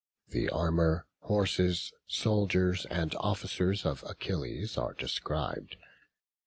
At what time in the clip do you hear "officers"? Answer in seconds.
3.19-3.85